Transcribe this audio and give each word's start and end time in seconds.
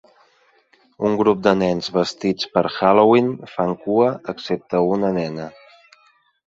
Un 1.09 1.17
grup 1.19 1.43
de 1.49 1.53
nens 1.59 1.91
vestits 1.99 2.49
per 2.57 2.65
Halloween 2.79 3.31
fan 3.55 3.75
cua 3.87 4.11
excepte 4.35 4.85
una 4.99 5.15
nena. 5.21 5.49